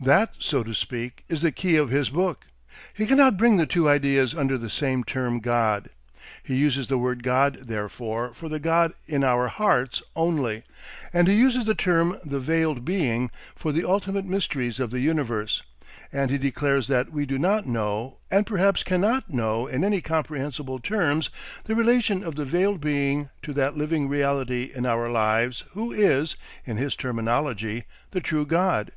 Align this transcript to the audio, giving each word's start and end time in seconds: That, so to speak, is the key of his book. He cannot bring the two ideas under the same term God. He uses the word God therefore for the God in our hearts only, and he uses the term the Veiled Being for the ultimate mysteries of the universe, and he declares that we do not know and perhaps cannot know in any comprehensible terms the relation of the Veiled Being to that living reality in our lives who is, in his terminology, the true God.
That, 0.00 0.34
so 0.38 0.62
to 0.64 0.74
speak, 0.74 1.24
is 1.30 1.40
the 1.40 1.50
key 1.50 1.76
of 1.76 1.88
his 1.88 2.10
book. 2.10 2.44
He 2.92 3.06
cannot 3.06 3.38
bring 3.38 3.56
the 3.56 3.64
two 3.64 3.88
ideas 3.88 4.34
under 4.34 4.58
the 4.58 4.68
same 4.68 5.02
term 5.02 5.40
God. 5.40 5.88
He 6.42 6.56
uses 6.56 6.88
the 6.88 6.98
word 6.98 7.22
God 7.22 7.54
therefore 7.62 8.34
for 8.34 8.50
the 8.50 8.60
God 8.60 8.92
in 9.06 9.24
our 9.24 9.48
hearts 9.48 10.02
only, 10.14 10.64
and 11.10 11.26
he 11.26 11.32
uses 11.36 11.64
the 11.64 11.74
term 11.74 12.18
the 12.22 12.38
Veiled 12.38 12.84
Being 12.84 13.30
for 13.56 13.72
the 13.72 13.88
ultimate 13.88 14.26
mysteries 14.26 14.78
of 14.78 14.90
the 14.90 15.00
universe, 15.00 15.62
and 16.12 16.30
he 16.30 16.36
declares 16.36 16.88
that 16.88 17.10
we 17.10 17.24
do 17.24 17.38
not 17.38 17.64
know 17.66 18.18
and 18.30 18.46
perhaps 18.46 18.82
cannot 18.82 19.32
know 19.32 19.66
in 19.66 19.82
any 19.84 20.02
comprehensible 20.02 20.80
terms 20.80 21.30
the 21.64 21.74
relation 21.74 22.22
of 22.22 22.34
the 22.34 22.44
Veiled 22.44 22.82
Being 22.82 23.30
to 23.40 23.54
that 23.54 23.74
living 23.78 24.06
reality 24.06 24.70
in 24.74 24.84
our 24.84 25.10
lives 25.10 25.64
who 25.70 25.92
is, 25.92 26.36
in 26.66 26.76
his 26.76 26.94
terminology, 26.94 27.84
the 28.10 28.20
true 28.20 28.44
God. 28.44 28.92